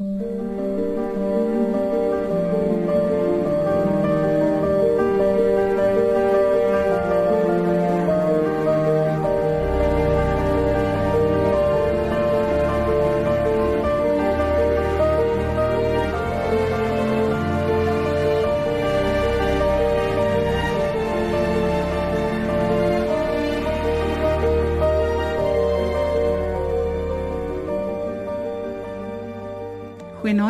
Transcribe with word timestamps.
Mm-hmm. 0.00 0.59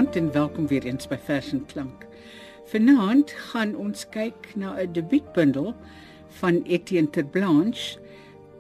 Goeienaand 0.01 0.32
en 0.32 0.32
welkom 0.32 0.67
weer 0.67 0.85
eens 0.85 1.09
by 1.09 1.17
Vers 1.21 1.50
en 1.53 1.67
Klank. 1.68 2.07
Vanaand 2.72 3.31
gaan 3.50 3.75
ons 3.77 4.07
kyk 4.08 4.46
na 4.57 4.72
'n 4.81 4.93
debuutbundel 4.96 5.75
van 6.41 6.63
Etienne 6.63 7.11
Terblanche 7.11 8.00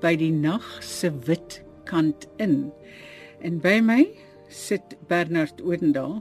by 0.00 0.16
die 0.16 0.32
nag 0.32 0.82
se 0.84 1.08
wit 1.24 1.62
kant 1.84 2.28
in. 2.36 2.72
En 3.40 3.56
by 3.58 3.80
my 3.80 4.08
sit 4.48 4.96
Bernard 5.08 5.62
Odendaal 5.62 6.20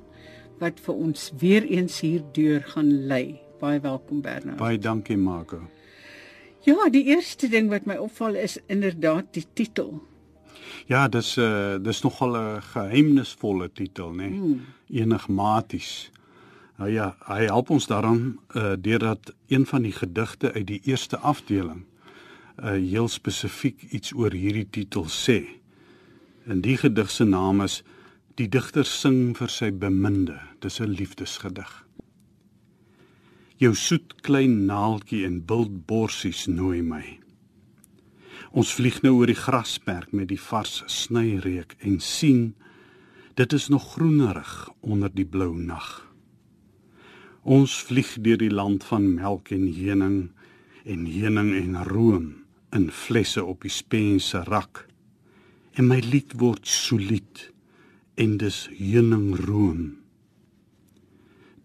wat 0.59 0.79
vir 0.79 0.95
ons 0.95 1.31
weer 1.37 1.67
eens 1.67 1.99
hier 1.99 2.23
deur 2.31 2.63
gaan 2.63 3.07
lei. 3.07 3.41
Baie 3.59 3.79
welkom 3.79 4.21
Bernard. 4.21 4.57
Baie 4.57 4.79
dankie 4.79 5.17
Marco. 5.17 5.59
Ja, 6.63 6.89
die 6.89 7.03
eerste 7.03 7.49
ding 7.49 7.69
wat 7.69 7.85
my 7.85 7.95
opval 7.95 8.35
is 8.35 8.57
inderdaad 8.67 9.33
die 9.33 9.45
titel. 9.53 9.99
Ja, 10.85 11.07
dis 11.07 11.35
'n 11.35 11.41
uh, 11.41 11.73
eh, 11.73 11.83
dis 11.83 12.01
nogal 12.01 12.37
'n 12.37 12.61
geheimnisvolle 12.61 13.71
titel, 13.71 14.11
né? 14.11 14.29
Nee? 14.29 14.39
Hmm. 14.39 14.65
Enigmaties. 14.89 16.11
Nou 16.77 16.91
ja, 16.91 17.15
hy 17.25 17.43
help 17.43 17.69
ons 17.69 17.87
daaraan 17.87 18.39
uh, 18.55 18.73
deurdat 18.79 19.33
een 19.47 19.65
van 19.65 19.81
die 19.81 19.91
gedigte 19.91 20.53
uit 20.53 20.67
die 20.67 20.81
eerste 20.83 21.17
afdeling 21.17 21.85
uh 22.63 22.71
heel 22.71 23.07
spesifiek 23.07 23.81
iets 23.81 24.13
oor 24.13 24.31
hierdie 24.31 24.67
titel 24.69 25.05
sê. 25.07 25.43
En 26.45 26.61
die 26.61 26.77
gedig 26.77 27.11
se 27.11 27.23
naam 27.23 27.61
is 27.61 27.83
Die 28.39 28.47
digter 28.47 28.87
sing 28.87 29.33
vir 29.35 29.51
sy 29.51 29.67
beminde. 29.75 30.37
Dis 30.63 30.79
'n 30.79 30.95
liefdesgedig. 30.95 31.71
Jou 33.59 33.75
soet 33.75 34.15
klein 34.21 34.65
naaltjie 34.65 35.25
en 35.25 35.45
bildborsies 35.45 36.47
nooi 36.47 36.81
my. 36.81 37.18
Ons 38.49 38.71
vlieg 38.73 39.03
nou 39.05 39.19
oor 39.19 39.29
die 39.29 39.37
grasperk 39.37 40.09
met 40.15 40.31
die 40.31 40.39
vars 40.41 40.79
snyreuk 40.89 41.75
en 41.85 41.99
sien 42.01 42.55
dit 43.37 43.53
is 43.53 43.67
nog 43.69 43.91
groenerig 43.93 44.53
onder 44.81 45.11
die 45.13 45.25
blou 45.25 45.53
nag. 45.53 46.09
Ons 47.45 47.77
vlieg 47.85 48.15
deur 48.25 48.41
die 48.41 48.51
land 48.51 48.83
van 48.89 49.05
melk 49.13 49.51
en 49.53 49.67
heuning 49.69 50.17
en 50.83 51.05
heuning 51.05 51.51
en 51.59 51.77
room 51.85 52.27
in 52.73 52.89
flesse 52.89 53.43
op 53.45 53.61
die 53.61 53.73
spense 53.73 54.41
rak. 54.49 54.87
En 55.77 55.87
my 55.87 56.01
lied 56.01 56.33
word 56.41 56.65
solied 56.67 57.45
en 58.17 58.35
dis 58.41 58.65
heuning 58.79 59.37
room. 59.45 59.95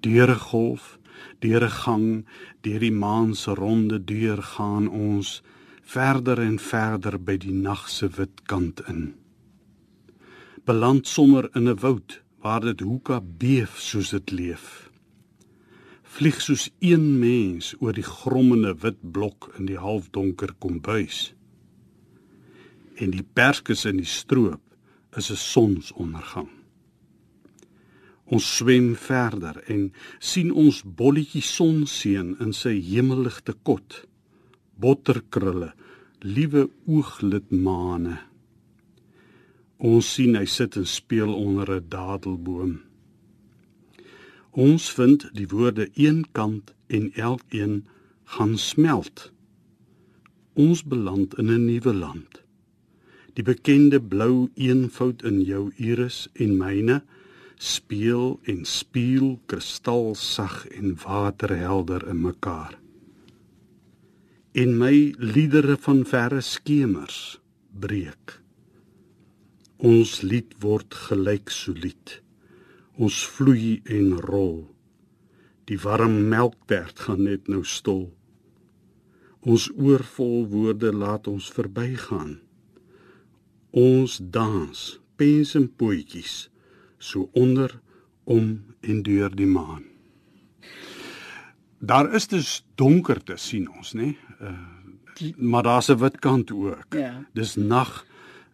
Deur 0.04 0.30
'n 0.30 0.44
golf, 0.52 0.98
deur 1.40 1.64
'n 1.64 1.76
gang, 1.80 2.26
deur 2.60 2.80
die 2.80 2.92
maan 2.92 3.34
se 3.34 3.50
ronde 3.54 4.04
deur 4.04 4.42
gaan 4.42 4.88
ons 4.88 5.42
verder 5.84 6.40
en 6.40 6.58
verder 6.58 7.18
by 7.20 7.36
die 7.40 7.52
nag 7.52 7.88
se 7.92 8.08
wit 8.16 8.42
kant 8.48 8.80
in. 8.88 9.14
Beland 10.64 11.06
sommer 11.06 11.50
in 11.54 11.68
'n 11.68 11.80
woud 11.80 12.22
waar 12.40 12.60
dit 12.60 12.80
hoeka 12.80 13.20
beef 13.20 13.78
soos 13.78 14.10
dit 14.10 14.30
leef. 14.30 14.90
Vlieg 16.02 16.40
soos 16.40 16.70
een 16.78 17.18
mens 17.18 17.74
oor 17.80 17.92
die 17.92 18.06
grommende 18.06 18.74
wit 18.80 19.00
blok 19.12 19.52
in 19.58 19.66
die 19.66 19.78
halfdonker 19.78 20.54
kombuis. 20.58 21.34
En 22.96 23.10
die 23.10 23.26
perskes 23.32 23.84
in 23.84 23.96
die 23.96 24.12
stroop 24.20 24.62
is 25.16 25.30
'n 25.30 25.36
sonsondergang. 25.36 26.48
Ons 28.24 28.56
swem 28.56 28.96
verder 28.96 29.62
en 29.68 29.92
sien 30.18 30.52
ons 30.52 30.82
bolletjie 30.84 31.42
sonseën 31.42 32.36
in 32.40 32.52
sy 32.52 32.80
hemelligte 32.80 33.54
kot 33.62 34.06
botterkrulle, 34.80 35.72
liewe 36.24 36.68
ooglid 36.86 37.50
mane. 37.50 38.18
Ons 39.84 40.14
sien 40.16 40.36
hy 40.38 40.46
sit 40.48 40.78
en 40.80 40.86
speel 40.88 41.32
onder 41.34 41.70
'n 41.76 41.88
dadelboom. 41.88 42.80
Ons 44.52 44.90
vind 44.96 45.28
die 45.34 45.48
woorde 45.48 45.90
eenkant 45.94 46.74
en 46.86 47.12
elkeen 47.12 47.84
gaan 48.24 48.58
smelt. 48.58 49.32
Ons 50.54 50.84
beland 50.84 51.34
in 51.38 51.50
'n 51.50 51.64
nuwe 51.66 51.94
land. 51.94 52.42
Die 53.34 53.42
bekende 53.42 54.00
blou 54.00 54.48
eenvoud 54.54 55.22
in 55.22 55.42
jou 55.42 55.72
iris 55.76 56.28
en 56.32 56.56
myne 56.56 57.02
speel 57.56 58.40
en 58.42 58.64
speel 58.64 59.40
kristalsag 59.46 60.66
en 60.66 60.96
waterhelder 61.04 62.08
in 62.08 62.20
mekaar 62.20 62.83
en 64.54 64.76
my 64.78 64.94
liedere 65.18 65.74
van 65.82 66.04
verre 66.06 66.38
skemers 66.46 67.40
breek. 67.82 68.36
Ons 69.82 70.20
lied 70.22 70.52
word 70.62 70.94
gelyk 71.08 71.50
solied. 71.50 72.20
Ons 72.94 73.18
vloei 73.34 73.80
en 73.90 74.12
rol. 74.22 74.60
Die 75.66 75.78
warm 75.82 76.20
melkperd 76.30 77.02
gaan 77.02 77.24
net 77.26 77.50
nou 77.50 77.64
stol. 77.66 78.12
Ons 79.42 79.66
oorvol 79.74 80.46
woorde 80.52 80.92
laat 80.94 81.26
ons 81.26 81.48
verbygaan. 81.50 82.36
Ons 83.74 84.20
dans, 84.22 84.84
pens 85.18 85.56
en 85.58 85.66
poetjies, 85.66 86.36
so 87.02 87.26
onder 87.34 87.74
om 88.22 88.54
en 88.86 89.02
deur 89.02 89.34
die 89.34 89.50
maan. 89.50 89.82
Daar 91.84 92.14
is 92.14 92.30
dus 92.30 92.62
donkerte 92.80 93.34
sien 93.36 93.66
ons, 93.68 93.92
nê? 93.98 94.14
Uh, 94.44 94.50
maar 95.36 95.62
daar's 95.62 95.88
'n 95.88 95.96
wit 95.96 96.18
kant 96.18 96.52
ook. 96.52 96.86
Ja. 96.88 97.24
Dis 97.32 97.56
nag 97.56 98.06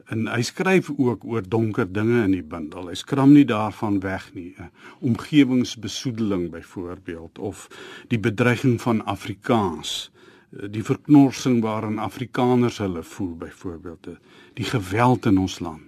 en 0.05 0.27
hy 0.27 0.43
skryf 0.43 0.91
ook 0.97 1.25
oor 1.25 1.43
donker 1.49 1.93
dinge 1.93 2.25
in 2.25 2.31
die 2.31 2.43
bundel. 2.43 2.89
Hy 2.91 2.95
skram 2.95 3.33
nie 3.33 3.45
daarvan 3.45 4.01
weg 4.01 4.35
nie. 4.35 4.57
Omgewingsbesoedeling 5.01 6.51
byvoorbeeld 6.51 7.39
of 7.39 7.69
die 8.09 8.19
bedreiging 8.19 8.81
van 8.81 9.05
Afrikaans, 9.05 10.11
uh, 10.51 10.67
die 10.71 10.85
verknorsing 10.85 11.63
waarin 11.63 11.99
Afrikaners 11.99 12.79
hulle 12.79 13.03
voel 13.03 13.37
byvoorbeeld, 13.37 14.07
uh, 14.07 14.15
die 14.55 14.65
geweld 14.65 15.27
in 15.27 15.39
ons 15.39 15.59
land. 15.59 15.83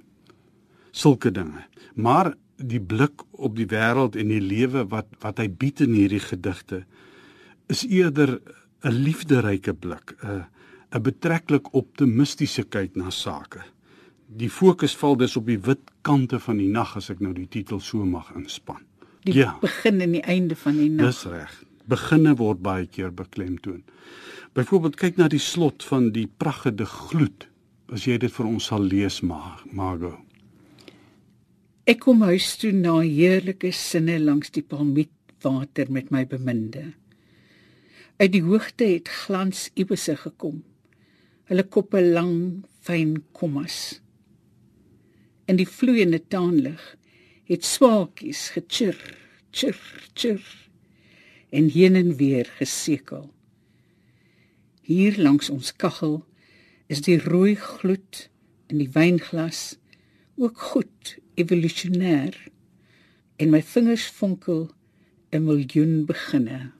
Sulke 0.90 1.30
dinge. 1.30 1.66
Maar 1.94 2.34
die 2.56 2.80
blik 2.80 3.22
op 3.30 3.56
die 3.56 3.66
wêreld 3.66 4.16
en 4.16 4.28
die 4.28 4.40
lewe 4.40 4.86
wat 4.88 5.06
wat 5.20 5.40
hy 5.42 5.48
bied 5.48 5.80
in 5.80 5.94
hierdie 5.96 6.22
gedigte 6.22 6.84
is 7.72 7.84
eerder 7.88 8.40
'n 8.84 9.02
liefderyke 9.04 9.74
blik, 9.74 10.14
'n 10.22 10.44
'n 10.92 11.02
betreklik 11.02 11.74
optimistiese 11.74 12.64
kyk 12.64 12.96
na 12.96 13.10
sake. 13.10 13.62
Die 14.26 14.50
fokus 14.50 14.96
val 14.96 15.16
dus 15.16 15.36
op 15.36 15.46
die 15.46 15.60
wit 15.60 15.90
kante 16.02 16.40
van 16.40 16.56
die 16.56 16.68
nag 16.68 16.96
as 16.96 17.10
ek 17.10 17.20
nou 17.20 17.32
die 17.32 17.48
titel 17.48 17.80
so 17.80 18.04
mag 18.04 18.32
inspann. 18.34 18.84
Die 19.24 19.34
ja. 19.34 19.56
begin 19.60 20.00
en 20.00 20.12
die 20.12 20.24
einde 20.24 20.56
van 20.56 20.76
die 20.76 20.90
nag. 20.90 21.06
Dis 21.06 21.24
reg. 21.24 21.64
Beginne 21.86 22.34
word 22.36 22.62
baie 22.62 22.86
keer 22.86 23.12
beklemtoon. 23.14 23.82
Byvoorbeeld 24.54 24.96
kyk 24.96 25.16
na 25.16 25.28
die 25.28 25.40
slot 25.40 25.84
van 25.84 26.10
die 26.12 26.26
pragtige 26.26 26.86
gloed. 26.86 27.48
As 27.92 28.06
jy 28.06 28.18
dit 28.18 28.32
vir 28.32 28.46
ons 28.48 28.68
sal 28.70 28.84
lees, 28.84 29.20
Margo. 29.22 30.16
Ek 31.84 32.00
kom 32.04 32.22
huis 32.22 32.54
toe 32.60 32.72
na 32.72 33.00
heerlike 33.00 33.72
sinne 33.74 34.18
langs 34.22 34.52
die 34.54 34.62
palmietwater 34.62 35.90
met 35.90 36.12
my 36.14 36.24
beminde. 36.28 36.92
Uit 38.22 38.36
die 38.36 38.44
hoogte 38.46 38.86
het 38.86 39.08
glans 39.10 39.64
ibisse 39.74 40.14
gekom. 40.14 40.60
Hulle 41.50 41.64
koppe 41.66 41.98
lang, 42.06 42.62
fyn 42.86 43.16
kommas. 43.34 43.98
In 45.50 45.56
die 45.58 45.66
vloeiende 45.66 46.20
taanlig 46.30 46.84
het 47.50 47.66
swaakies 47.66 48.44
gechir, 48.54 49.00
chir, 49.50 49.80
chir 50.14 50.44
en 51.50 51.66
heen 51.74 51.98
en 51.98 52.12
weer 52.20 52.46
gesekel. 52.60 53.24
Hier 54.86 55.18
langs 55.18 55.50
ons 55.50 55.72
kaggel 55.74 56.20
is 56.86 57.02
die 57.02 57.18
rooi 57.24 57.56
gloed 57.58 58.28
in 58.70 58.78
die 58.84 58.90
wynglas 58.94 59.80
ook 60.38 60.62
goed 60.68 61.16
evolusionêr 61.34 62.38
en 63.42 63.50
my 63.50 63.64
vingers 63.72 64.06
vonkel 64.20 64.70
'n 65.34 65.42
miljoen 65.42 66.06
beginne. 66.06 66.70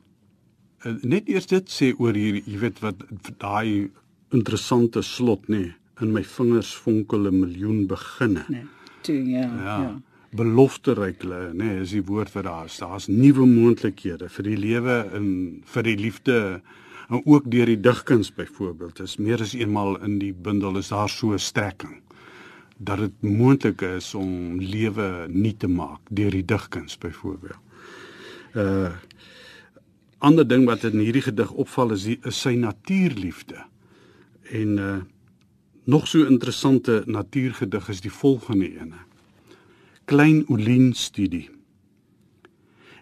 Eh, 0.82 0.92
net 1.02 1.28
eers 1.30 1.46
dit 1.46 1.70
sê 1.70 1.92
oor 1.98 2.16
hier 2.18 2.40
jy 2.42 2.58
weet 2.58 2.80
wat 2.82 3.02
daai 3.42 3.90
interessante 4.34 5.02
slot 5.06 5.46
nê 5.48 5.58
nee, 5.58 5.74
in 6.02 6.14
my 6.14 6.22
vingers 6.26 6.72
vonkel 6.74 7.28
'n 7.28 7.40
miljoen 7.40 7.86
beginne. 7.86 8.44
Nee. 8.48 8.66
Toe 9.02 9.20
ja. 9.28 9.46
Ja. 9.64 9.76
ja. 9.82 10.00
belofteryk, 10.32 11.24
nê, 11.28 11.52
nee, 11.52 11.80
is 11.80 11.90
die 11.92 12.04
woord 12.08 12.32
wat 12.32 12.44
daar 12.44 12.64
is. 12.64 12.78
Daar's 12.80 13.06
nuwe 13.06 13.46
moontlikhede 13.46 14.28
vir 14.28 14.44
die 14.44 14.56
lewe 14.56 14.94
en 15.12 15.26
vir 15.64 15.82
die 15.82 15.96
liefde 15.96 16.62
en 17.10 17.20
ook 17.24 17.50
deur 17.50 17.66
die 17.66 17.80
digkuns 17.80 18.32
byvoorbeeld. 18.32 19.00
Is 19.00 19.18
meer 19.18 19.42
as 19.44 19.52
eenmal 19.54 19.98
in 20.00 20.18
die 20.18 20.32
bundel 20.32 20.78
is 20.78 20.88
daar 20.88 21.08
so 21.08 21.32
'n 21.32 21.38
strekking 21.38 22.00
dat 22.78 22.98
dit 22.98 23.22
moontlik 23.22 23.82
is 23.82 24.14
om 24.14 24.58
lewe 24.60 25.26
nuut 25.28 25.58
te 25.58 25.68
maak 25.68 26.00
deur 26.10 26.30
die 26.30 26.44
digkuns 26.44 26.98
byvoorbeeld. 26.98 27.60
Uh 28.54 28.92
ander 30.22 30.46
ding 30.46 30.66
wat 30.66 30.84
in 30.86 31.00
hierdie 31.02 31.24
gedig 31.26 31.50
opval 31.58 31.96
is 31.96 32.06
die 32.06 32.18
is 32.28 32.38
sy 32.44 32.54
natuurliefde. 32.58 33.64
En 34.50 34.78
uh 34.78 35.00
nog 35.84 36.06
so 36.06 36.22
interessante 36.30 37.02
natuurgedig 37.06 37.88
is 37.88 38.00
die 38.00 38.12
volgende 38.12 38.68
ene. 38.70 39.00
Klein 40.04 40.44
Olien 40.48 40.92
studie. 40.94 41.50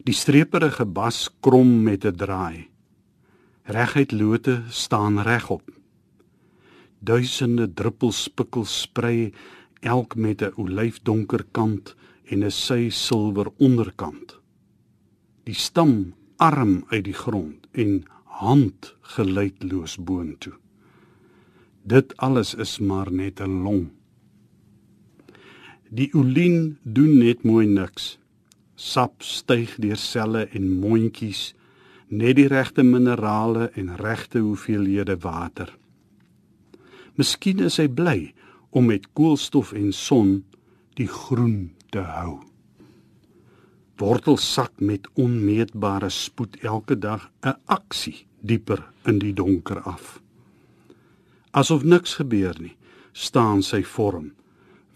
Die 0.08 0.14
streperige 0.16 0.86
bas 0.86 1.28
krom 1.40 1.82
met 1.82 2.04
'n 2.04 2.16
draai. 2.16 2.68
Reguit 3.62 4.12
lote 4.12 4.62
staan 4.68 5.20
regop. 5.20 5.62
Duisende 6.98 7.74
druppels 7.74 8.22
spikkel 8.22 8.64
sprei 8.64 9.32
elk 9.80 10.16
met 10.16 10.42
'n 10.42 10.52
olyfdonker 10.56 11.44
kant 11.52 11.94
en 12.24 12.44
'n 12.44 12.50
sy 12.50 12.88
silwer 12.88 13.52
onderkant. 13.58 14.38
Die 15.44 15.54
stam 15.54 16.14
arm 16.40 16.84
uit 16.88 17.04
die 17.04 17.16
grond 17.16 17.66
en 17.76 18.02
hand 18.40 18.94
geluidloos 19.14 19.98
boontoe. 20.00 20.54
Dit 21.84 22.16
alles 22.16 22.54
is 22.54 22.78
maar 22.78 23.12
net 23.12 23.40
'n 23.40 23.62
long. 23.62 23.90
Die 25.90 26.14
olien 26.14 26.78
doen 26.82 27.18
net 27.18 27.42
mooi 27.42 27.66
niks. 27.66 28.18
Sap 28.74 29.22
styg 29.22 29.76
deur 29.76 29.96
selle 29.96 30.48
en 30.52 30.70
mondjies, 30.70 31.54
net 32.08 32.36
die 32.36 32.46
regte 32.48 32.82
minerale 32.82 33.70
en 33.74 33.96
regte 33.96 34.38
hoeveelhede 34.38 35.16
water. 35.18 35.76
Miskien 37.14 37.58
is 37.58 37.76
hy 37.76 37.88
bly 37.88 38.32
om 38.70 38.86
met 38.86 39.12
koolstof 39.12 39.72
en 39.72 39.92
son 39.92 40.44
die 40.94 41.08
groen 41.08 41.72
te 41.90 41.98
hou. 41.98 42.49
Wortels 44.00 44.52
sak 44.52 44.78
met 44.80 45.08
onmeetbare 45.20 46.08
spoed 46.08 46.56
elke 46.64 46.96
dag 46.98 47.30
'n 47.44 47.56
aksie 47.64 48.26
dieper 48.40 48.80
in 49.04 49.18
die 49.18 49.32
donker 49.32 49.80
af. 49.80 50.20
Asof 51.50 51.82
niks 51.82 52.14
gebeur 52.14 52.56
nie, 52.60 52.76
staan 53.12 53.62
sy 53.62 53.82
vorm 53.82 54.32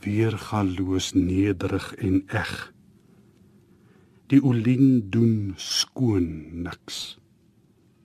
weer 0.01 0.39
galoos 0.39 1.12
nederig 1.12 1.95
en 1.95 2.23
eg. 2.27 2.73
Die 4.27 4.41
olien 4.43 5.11
doen 5.11 5.53
skoon 5.57 6.62
niks. 6.62 7.19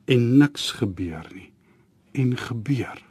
En 0.06 0.38
niks 0.38 0.72
gebeur 0.72 1.28
nie 1.34 1.52
en 2.12 2.38
gebeur. 2.38 3.04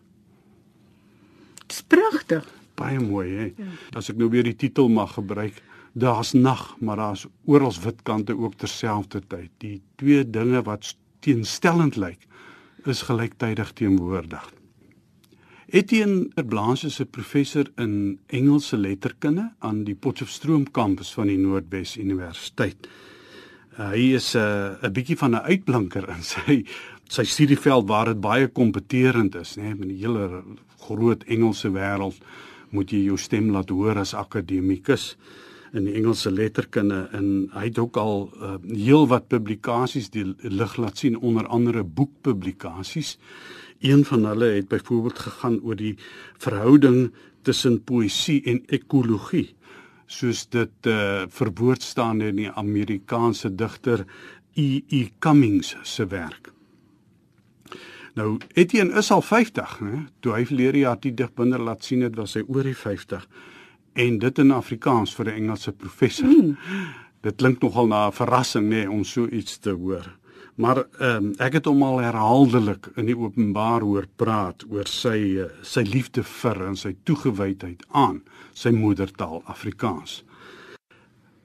Dis 1.66 1.82
pragtig. 1.82 2.44
Baie 2.74 3.00
mooi 3.00 3.28
hè. 3.30 3.46
Ja. 3.56 3.64
As 3.96 4.10
ek 4.10 4.16
nou 4.16 4.28
weer 4.30 4.44
die 4.44 4.56
titel 4.56 4.88
mag 4.88 5.14
gebruik, 5.14 5.62
daar's 5.92 6.32
nag, 6.32 6.76
maar 6.80 6.96
daar's 6.96 7.26
oral 7.44 7.74
wit 7.82 8.02
kante 8.02 8.36
ook 8.36 8.54
terselfdertyd. 8.54 9.50
Die 9.58 9.82
twee 9.96 10.30
dinge 10.30 10.62
wat 10.62 10.96
teenstellend 11.20 11.96
lyk, 11.96 12.26
is 12.84 13.02
gelyktydig 13.02 13.72
teenwoordig. 13.72 14.52
Etienne 15.68 16.44
Blanche 16.46 16.86
is 16.86 17.00
'n 17.00 17.10
professor 17.10 17.66
in 17.76 18.18
Engelse 18.26 18.76
letterkunde 18.76 19.52
aan 19.58 19.84
die 19.84 19.94
Potchefstroom 19.94 20.70
kampus 20.70 21.12
van 21.12 21.26
die 21.26 21.36
Noordwes 21.36 21.96
Universiteit. 21.96 22.88
Uh, 23.78 23.90
hy 23.90 24.14
is 24.14 24.34
'n 24.34 24.38
uh, 24.38 24.82
'n 24.82 24.92
bietjie 24.92 25.16
van 25.16 25.30
'n 25.34 25.44
uitblinker 25.44 26.08
in 26.08 26.22
sy 26.34 26.64
sy 27.08 27.24
studieveld 27.24 27.88
waar 27.88 28.04
dit 28.04 28.20
baie 28.20 28.48
kompeterend 28.48 29.34
is, 29.34 29.56
nê, 29.56 29.62
nee, 29.62 29.74
met 29.74 29.88
die 29.88 30.00
hele 30.00 30.42
groot 30.78 31.24
Engelse 31.24 31.68
wêreld 31.68 32.16
moet 32.70 32.90
jy 32.90 33.04
jou 33.04 33.16
stem 33.16 33.50
laat 33.50 33.68
hoor 33.68 33.98
as 33.98 34.14
akademikus 34.14 35.16
in 35.72 35.84
die 35.88 35.94
Engelse 35.98 36.30
letterkunde 36.32 37.08
en 37.16 37.48
hy 37.52 37.66
het 37.68 37.78
ook 37.80 37.96
al 38.00 38.28
uh, 38.28 38.54
heelwat 38.68 39.28
publikasies 39.28 40.10
die 40.14 40.24
lig 40.42 40.76
laat 40.80 41.00
sien 41.00 41.18
onder 41.18 41.46
andere 41.46 41.84
boekpublikasies. 41.84 43.16
Een 43.84 44.04
van 44.04 44.24
hulle 44.24 44.54
het 44.56 44.68
byvoorbeeld 44.68 45.18
gegaan 45.18 45.60
oor 45.62 45.76
die 45.76 45.94
verhouding 46.38 47.12
tussen 47.42 47.82
poësie 47.84 48.40
en 48.44 48.62
ekologie 48.66 49.50
soos 50.08 50.46
dit 50.48 50.88
uh, 50.88 51.26
verwoord 51.28 51.82
staan 51.84 52.22
in 52.24 52.38
die 52.40 52.50
Amerikaanse 52.50 53.50
digter 53.52 54.06
E. 54.56 54.80
E. 54.88 55.08
Cummings 55.20 55.76
se 55.82 56.06
werk. 56.08 56.52
Nou 58.16 58.38
Etienne 58.54 58.96
is 58.98 59.10
al 59.12 59.22
50, 59.22 59.76
né? 59.84 60.00
Toe 60.24 60.32
hy 60.34 60.46
verlede 60.48 60.80
jaar 60.82 60.96
die 60.98 61.12
digbundel 61.14 61.68
laat 61.68 61.84
sien 61.84 62.00
het, 62.02 62.16
was 62.16 62.34
hy 62.34 62.42
oor 62.48 62.66
die 62.66 62.74
50 62.74 63.28
en 63.98 64.18
dit 64.18 64.38
in 64.38 64.54
Afrikaans 64.54 65.14
vir 65.14 65.26
'n 65.26 65.36
Engelse 65.42 65.72
professor. 65.72 66.28
Mm. 66.28 66.56
Dit 67.20 67.36
klink 67.36 67.62
nogal 67.62 67.86
na 67.86 68.06
'n 68.06 68.12
verrassing 68.12 68.66
nê 68.68 68.82
nee, 68.84 68.90
om 68.90 69.04
so 69.04 69.26
iets 69.26 69.58
te 69.58 69.70
hoor. 69.70 70.06
Maar 70.54 70.78
ehm 70.98 71.24
um, 71.24 71.34
ek 71.38 71.52
het 71.52 71.64
hom 71.64 71.82
al 71.82 72.00
herhaaldelik 72.02 72.90
in 72.96 73.06
die 73.06 73.16
openbaar 73.16 73.80
hoor 73.80 74.06
praat 74.16 74.64
oor 74.70 74.86
sy 74.86 75.46
sy 75.62 75.82
liefde 75.82 76.22
vir 76.22 76.66
en 76.66 76.76
sy 76.76 76.96
toegewydheid 77.04 77.84
aan 77.90 78.22
sy 78.54 78.70
moedertaal 78.70 79.42
Afrikaans. 79.46 80.24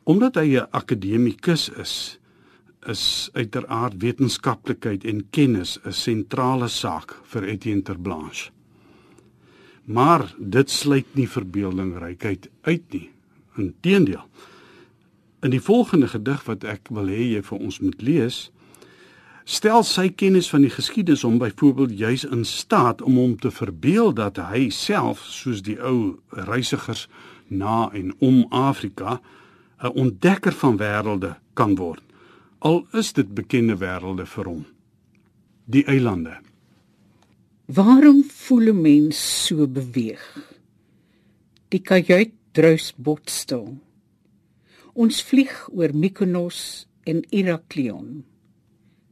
Omdat 0.04 0.36
hy 0.36 0.58
'n 0.58 0.68
akademikus 0.72 1.70
is, 1.70 2.20
is 2.88 3.30
uiteraard 3.34 4.02
wetenskaplikheid 4.02 5.06
en 5.06 5.30
kennis 5.30 5.80
'n 5.86 5.92
sentrale 5.92 6.68
saak 6.68 7.14
vir 7.24 7.44
Etienne 7.44 7.84
Terblanche. 7.84 8.52
Maar 9.86 10.34
dit 10.38 10.70
sluit 10.70 11.16
nie 11.16 11.28
verbeeldingrykheid 11.30 12.50
uit 12.62 12.84
nie. 12.90 13.10
Inteendeel. 13.56 14.24
In 15.44 15.52
die 15.52 15.62
volgende 15.62 16.08
gedig 16.08 16.44
wat 16.48 16.64
ek 16.64 16.88
wil 16.90 17.12
hê 17.12 17.34
jy 17.36 17.42
vir 17.44 17.60
ons 17.60 17.80
moet 17.84 18.02
lees, 18.02 18.38
stel 19.44 19.84
sy 19.84 20.08
kennis 20.10 20.48
van 20.50 20.64
die 20.64 20.72
geskiedenis 20.72 21.26
om 21.28 21.38
byvoorbeeld 21.38 21.98
juis 22.00 22.24
in 22.24 22.46
staat 22.48 23.02
om 23.02 23.20
hom 23.20 23.36
te 23.36 23.52
verbeel 23.52 24.14
dat 24.16 24.40
hy 24.40 24.70
self 24.72 25.26
soos 25.28 25.62
die 25.66 25.76
ou 25.84 26.16
reisigers 26.48 27.10
na 27.52 27.90
en 27.92 28.14
om 28.20 28.46
Afrika 28.50 29.20
'n 29.84 29.92
ontdekker 30.00 30.54
van 30.54 30.78
wêrelde 30.78 31.36
kan 31.54 31.76
word 31.76 32.04
al 32.60 32.88
is 32.94 33.14
dit 33.14 33.36
bekende 33.36 33.76
wêrelde 33.76 34.26
vir 34.26 34.46
hom 34.46 34.66
die 35.66 35.84
eilande 35.86 36.38
waarom 37.66 38.24
voel 38.24 38.74
'n 38.74 38.82
mens 38.82 39.46
so 39.46 39.68
beweeg 39.68 40.24
die 41.70 41.80
kajuit 41.80 42.34
druis 42.52 42.94
botstil 42.98 43.78
ons 44.94 45.22
vlieg 45.24 45.54
oor 45.72 45.94
Mykonos 45.94 46.88
en 47.06 47.24
Iraklion 47.30 48.24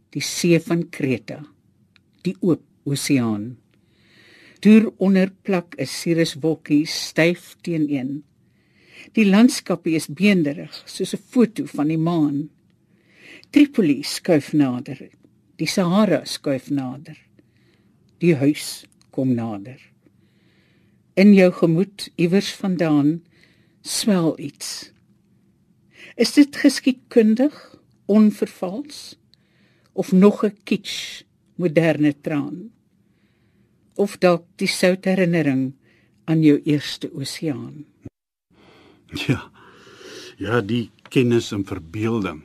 die 0.10 0.22
see 0.22 0.60
van 0.60 0.90
Kreta 0.90 1.40
die 2.22 2.36
oop 2.42 2.64
oseaan 2.84 3.58
deur 4.60 4.92
onder 4.98 5.32
plak 5.44 5.76
'n 5.78 5.86
cirrus 5.86 6.34
wolkie 6.44 6.86
styf 6.86 7.56
teenoor 7.62 8.22
die 9.16 9.26
landskappe 9.26 9.96
is 9.96 10.08
beenderig 10.08 10.74
soos 10.86 11.14
'n 11.14 11.24
foto 11.32 11.66
van 11.66 11.88
die 11.88 11.98
maan 12.10 12.50
Tripoli 13.52 13.98
skuif 14.04 14.54
nader. 14.56 15.10
Die 15.60 15.68
Sahara 15.68 16.22
skuif 16.24 16.70
nader. 16.72 17.18
Die 18.22 18.36
huis 18.38 18.84
kom 19.10 19.34
nader. 19.34 19.80
In 21.18 21.34
jou 21.34 21.50
gemoed 21.58 22.10
iewers 22.22 22.52
vandaan 22.56 23.24
swel 23.82 24.36
iets. 24.40 24.92
Is 26.16 26.34
dit 26.38 26.56
geskiedkundig, 26.56 27.56
onvervals 28.06 29.18
of 29.94 30.12
nog 30.12 30.44
'n 30.46 30.58
kitsch 30.64 31.24
moderne 31.56 32.14
traan? 32.22 32.72
Of 33.96 34.18
dalk 34.18 34.46
die 34.56 34.68
sout 34.68 35.06
herinnering 35.06 35.74
aan 36.26 36.42
jou 36.44 36.62
eerste 36.64 37.12
oseaan? 37.14 37.86
Ja. 39.28 39.52
Ja, 40.38 40.62
die 40.62 40.90
kennis 41.10 41.52
en 41.52 41.66
verbeelding 41.66 42.44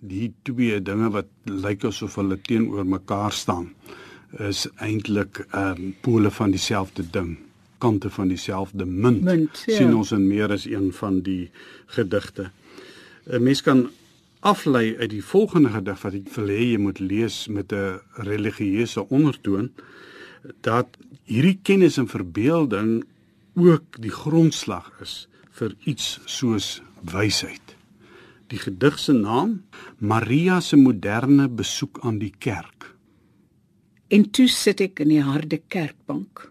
die 0.00 0.34
twee 0.42 0.80
dinge 0.82 1.10
wat 1.10 1.30
lyk 1.44 1.84
asof 1.84 2.18
hulle 2.20 2.38
teenoor 2.38 2.86
mekaar 2.86 3.32
staan 3.32 3.72
is 4.36 4.66
eintlik 4.76 5.46
ehm 5.50 5.70
um, 5.70 5.94
pole 6.00 6.30
van 6.30 6.50
dieselfde 6.50 7.04
ding 7.10 7.38
kante 7.78 8.10
van 8.10 8.28
dieselfde 8.28 8.84
munt, 8.84 9.22
munt 9.22 9.62
ja. 9.66 9.76
sien 9.76 9.94
ons 9.94 10.10
in 10.12 10.26
meer 10.26 10.50
as 10.52 10.66
een 10.66 10.92
van 10.92 11.20
die 11.22 11.50
gedigte 11.86 12.50
'n 13.26 13.42
mens 13.42 13.62
kan 13.62 13.88
aflei 14.40 14.96
uit 14.96 15.10
die 15.10 15.24
volgende 15.24 15.68
gedig 15.68 16.02
wat 16.02 16.14
ek 16.14 16.28
wil 16.34 16.48
hê 16.48 16.62
jy 16.72 16.78
moet 16.78 16.98
lees 16.98 17.46
met 17.48 17.72
'n 17.72 18.00
religieuse 18.14 19.08
ondertoon 19.08 19.70
dat 20.60 20.86
hierdie 21.24 21.58
kennis 21.62 21.98
en 21.98 22.08
verbeelding 22.08 23.04
ook 23.54 23.98
die 24.00 24.14
grondslag 24.14 24.92
is 25.02 25.28
vir 25.50 25.74
iets 25.84 26.20
soos 26.24 26.82
wysheid. 27.02 27.74
Die 28.48 28.58
gedig 28.58 28.98
se 28.98 29.12
naam 29.12 29.62
Maria 29.98 30.60
se 30.60 30.76
moderne 30.76 31.48
besoek 31.48 31.98
aan 32.02 32.18
die 32.18 32.32
kerk. 32.38 32.77
En 34.08 34.30
toe 34.32 34.46
sit 34.48 34.80
ek 34.80 35.02
in 35.04 35.10
die 35.12 35.24
harde 35.24 35.58
kerkbank. 35.68 36.46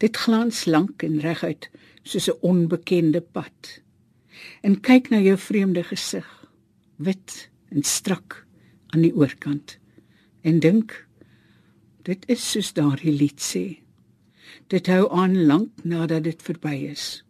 Dit 0.00 0.16
glans 0.16 0.62
lank 0.64 1.02
en 1.04 1.20
reguit 1.20 1.68
soos 2.02 2.28
'n 2.30 2.40
onbekende 2.40 3.20
pad. 3.20 3.82
En 4.62 4.80
kyk 4.80 5.10
na 5.10 5.20
jou 5.20 5.36
vreemde 5.36 5.82
gesig, 5.84 6.28
wit 6.96 7.50
en 7.68 7.82
strak 7.82 8.46
aan 8.86 9.02
die 9.02 9.14
oorkant. 9.14 9.78
En 10.40 10.60
dink 10.60 11.06
dit 12.02 12.24
is 12.28 12.50
soos 12.50 12.72
daardie 12.72 13.12
lied 13.12 13.40
sê. 13.40 13.82
Dit 14.68 14.86
hou 14.86 15.10
aan 15.12 15.44
lank 15.46 15.84
nadat 15.84 16.24
dit 16.24 16.42
verby 16.42 16.88
is. 16.88 17.24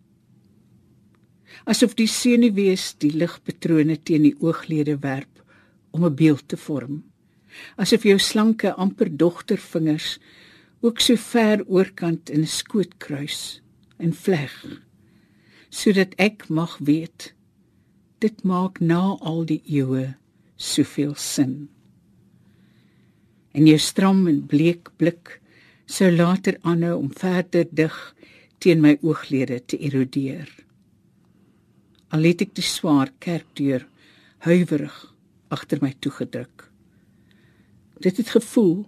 Asof 1.65 1.95
die 1.95 2.07
senuwees 2.07 2.95
die 2.99 3.11
ligpatrone 3.11 3.99
teen 4.03 4.23
die 4.23 4.37
ooglede 4.39 4.99
werp 4.99 5.43
om 5.91 6.05
'n 6.05 6.15
beeld 6.15 6.49
te 6.49 6.57
vorm. 6.57 7.08
Asof 7.77 8.05
jou 8.05 8.19
slanke 8.19 8.75
amper 8.75 9.11
dogtervingers 9.11 10.19
ook 10.81 11.01
so 11.01 11.17
ver 11.17 11.65
oorkant 11.67 12.31
in 12.31 12.41
'n 12.41 12.47
skoot 12.47 12.99
kruis 12.99 13.61
en 13.99 14.13
vleg 14.13 14.55
sodat 15.71 16.15
ek 16.17 16.49
mag 16.49 16.79
weet 16.79 17.35
dit 18.19 18.45
maak 18.45 18.81
na 18.81 19.17
al 19.21 19.45
die 19.45 19.61
eeue 19.67 20.15
soveel 20.57 21.15
sin. 21.15 21.69
En 23.53 23.67
jou 23.67 23.79
stram 23.79 24.27
en 24.27 24.47
bleek 24.47 24.91
blik 24.97 25.41
sou 25.87 26.11
later 26.11 26.59
aanhou 26.63 26.97
om 26.99 27.13
verder 27.13 27.69
dig 27.71 28.15
teen 28.59 28.81
my 28.81 28.99
ooglede 29.03 29.61
te 29.67 29.79
erodeer. 29.79 30.49
Al 32.09 32.23
het 32.23 32.43
ek 32.43 32.55
die 32.55 32.67
swaar 32.67 33.13
kerkdeur 33.19 33.87
huiwerig 34.39 35.15
agter 35.49 35.79
my 35.83 35.95
toegedruk 36.01 36.68
dit 38.01 38.17
het 38.17 38.29
gevoel 38.29 38.87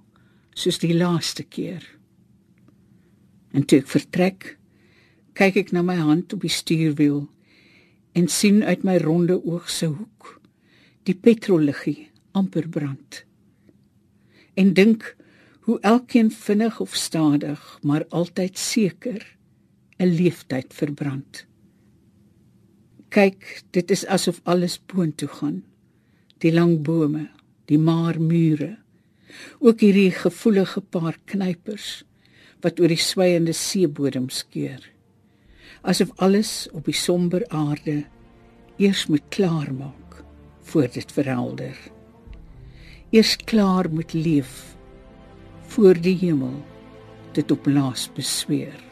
soos 0.54 0.78
die 0.78 0.94
laaste 0.94 1.42
keer. 1.42 1.84
En 3.50 3.64
toe 3.64 3.80
ek 3.82 3.90
vertrek, 3.90 4.56
kyk 5.34 5.56
ek 5.56 5.72
na 5.72 5.82
my 5.82 5.96
hand 5.98 6.32
op 6.34 6.44
die 6.44 6.52
stuurwiel 6.52 7.24
en 8.18 8.28
sien 8.28 8.62
uit 8.66 8.84
my 8.84 8.98
ronde 9.02 9.38
oog 9.38 9.70
se 9.70 9.86
hoek 9.86 10.36
die 11.08 11.16
petrolliggie 11.16 12.10
amper 12.36 12.68
brand. 12.68 13.24
En 14.54 14.74
dink 14.74 15.14
hoe 15.66 15.78
elkeen 15.80 16.30
vinnig 16.30 16.80
of 16.80 16.94
stadig, 16.94 17.78
maar 17.82 18.06
altyd 18.08 18.58
seker 18.58 19.36
'n 19.98 20.06
leeftyd 20.06 20.74
verbrand. 20.74 21.46
Kyk, 23.08 23.62
dit 23.70 23.90
is 23.90 24.06
asof 24.06 24.40
alles 24.42 24.78
boontoe 24.86 25.28
gaan. 25.28 25.64
Die 26.38 26.52
lang 26.52 26.82
bome, 26.82 27.30
die 27.64 27.78
maar 27.78 28.20
mure, 28.20 28.78
ook 29.58 29.80
hierdie 29.80 30.10
gevoelige 30.14 30.80
paar 30.80 31.18
knypers 31.30 32.02
wat 32.60 32.80
oor 32.80 32.92
die 32.92 33.00
sweiende 33.00 33.54
seebodem 33.56 34.28
skeur. 34.28 34.82
Asof 35.82 36.12
alles 36.20 36.68
op 36.76 36.84
die 36.84 36.96
somber 36.96 37.46
aarde 37.48 38.02
eers 38.80 39.06
moet 39.06 39.24
klaar 39.32 39.72
maak 39.72 40.20
voor 40.70 40.88
dit 40.92 41.12
verhelder. 41.12 41.76
Eers 43.10 43.36
klaar 43.36 43.88
moet 43.90 44.12
leef 44.12 44.76
voor 45.72 46.00
die 46.00 46.16
hemel 46.20 46.60
dit 47.32 47.50
op 47.50 47.66
laas 47.66 48.08
besweer 48.14 48.89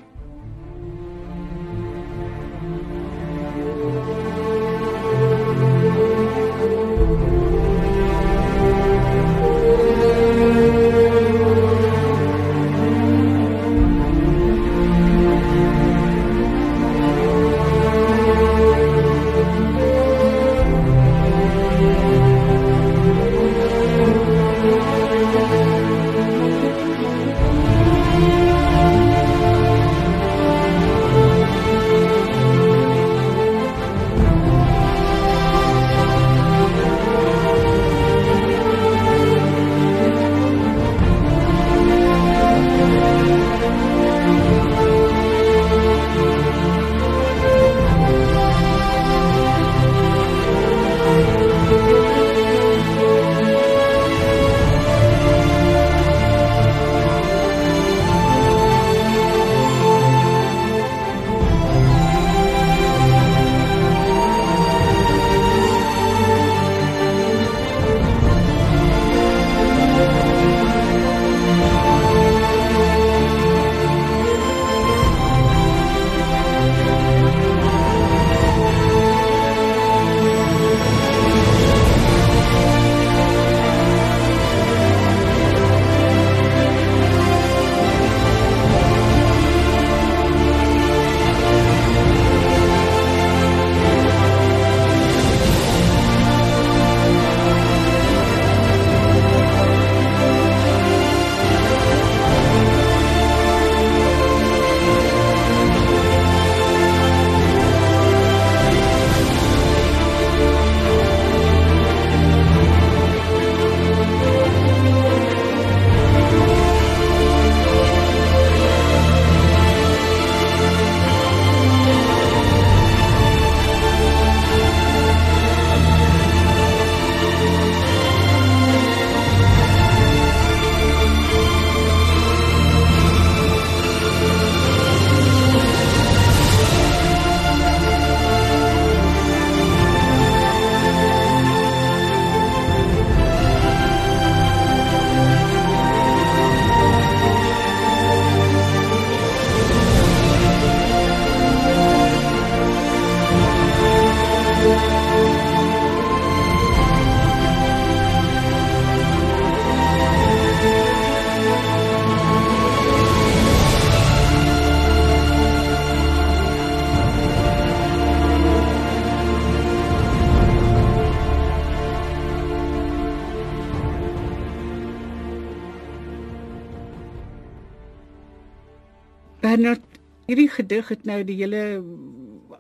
Bernard, 179.59 179.97
hierdie 180.31 180.51
gedig 180.55 180.91
het 180.93 181.01
nou 181.03 181.17
die 181.27 181.35
hele 181.41 181.81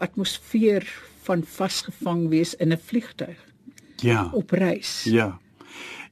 atmosfeer 0.03 0.83
van 1.23 1.45
vasgevang 1.47 2.25
wees 2.33 2.57
in 2.59 2.73
'n 2.75 2.79
vliegtuig. 2.87 3.39
Ja. 4.03 4.31
Op 4.35 4.51
reis. 4.51 5.05
Ja. 5.05 5.39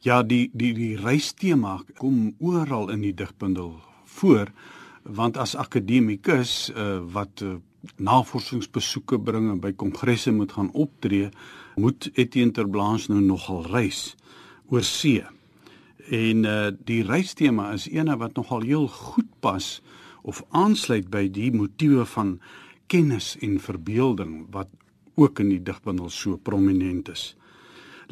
Ja, 0.01 0.23
die 0.23 0.51
die 0.53 0.75
die 0.75 0.97
reistema 0.97 1.83
kom 1.97 2.37
oral 2.39 2.91
in 2.91 3.01
die 3.01 3.15
digbundel 3.15 3.81
voor 4.05 4.53
want 5.03 5.37
as 5.37 5.57
akademikus 5.57 6.71
uh, 6.71 7.03
wat 7.13 7.43
uh, 7.43 7.55
navorsingsbesoeke 7.97 9.19
bring 9.19 9.51
en 9.51 9.61
by 9.61 9.73
kongresse 9.73 10.31
moet 10.31 10.53
gaan 10.53 10.71
optree, 10.73 11.29
moet 11.75 12.11
Etienne 12.15 12.53
Terblanche 12.53 13.13
nou 13.13 13.21
nogal 13.21 13.67
reis 13.67 14.15
oor 14.69 14.83
see. 14.83 15.25
En 16.11 16.45
uh 16.45 16.71
die 16.85 17.03
reistema 17.03 17.73
is 17.73 17.89
eene 17.89 18.17
wat 18.17 18.37
nogal 18.37 18.61
heel 18.61 18.89
goed 18.89 19.41
pas 19.41 19.83
of 20.27 20.43
aansluit 20.51 21.09
by 21.13 21.29
die 21.31 21.53
motiewe 21.55 22.05
van 22.17 22.37
kennis 22.91 23.35
en 23.43 23.61
verbeelding 23.63 24.47
wat 24.55 24.71
ook 25.17 25.41
in 25.41 25.53
die 25.55 25.63
digbundel 25.63 26.11
so 26.13 26.37
prominent 26.37 27.09
is. 27.09 27.37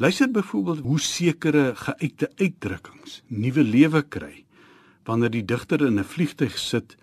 Luister 0.01 0.31
byvoorbeeld 0.31 0.79
hoe 0.83 0.99
sekere 0.99 1.75
geuite 1.75 2.31
uitdrukkings 2.35 3.21
nuwe 3.27 3.63
lewe 3.63 4.01
kry 4.01 4.45
wanneer 5.05 5.31
die 5.31 5.45
digter 5.45 5.85
in 5.85 5.99
'n 5.99 6.03
vliegtyg 6.03 6.57
sit 6.57 6.97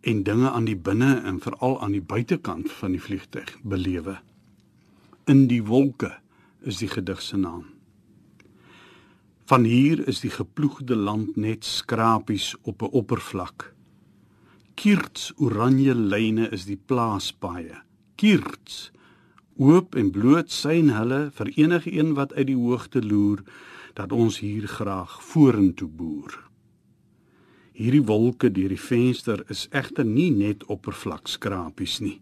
en 0.00 0.22
dinge 0.22 0.50
aan 0.50 0.64
die 0.64 0.76
binne 0.76 1.22
en 1.24 1.40
veral 1.40 1.80
aan 1.82 1.92
die 1.92 2.02
buitekant 2.02 2.72
van 2.72 2.92
die 2.92 3.00
vliegtyg 3.00 3.56
belewe. 3.62 4.18
In 5.26 5.46
die 5.46 5.62
wolke 5.64 6.18
is 6.60 6.78
die 6.78 6.88
gedig 6.88 7.22
se 7.22 7.36
naam. 7.36 7.64
Van 9.46 9.64
hier 9.64 10.08
is 10.08 10.20
die 10.20 10.30
geploegde 10.30 10.96
land 10.96 11.36
net 11.36 11.64
skrapies 11.64 12.54
op 12.62 12.82
'n 12.82 12.90
oppervlak. 12.92 13.75
Kierts 14.76 15.30
oranje 15.40 15.94
lyne 15.96 16.50
is 16.52 16.66
die 16.68 16.76
plaaspaaie. 16.76 17.78
Kierts 18.20 18.90
oop 19.56 19.94
en 19.96 20.10
bloot 20.12 20.50
syn 20.52 20.90
hulle 20.92 21.20
vir 21.38 21.50
enige 21.54 21.92
een 21.94 22.10
wat 22.18 22.34
uit 22.36 22.50
die 22.50 22.58
hoogte 22.60 23.00
loer 23.00 23.40
dat 23.96 24.12
ons 24.12 24.36
hier 24.44 24.66
graag 24.68 25.14
vorentoe 25.30 25.88
boer. 25.88 26.34
Hierdie 27.72 28.02
wolke 28.10 28.50
deur 28.52 28.74
die 28.74 28.82
venster 28.82 29.40
is 29.54 29.64
egter 29.72 30.04
nie 30.04 30.28
net 30.34 30.68
oppervlakskrapies 30.68 31.96
nie. 32.04 32.18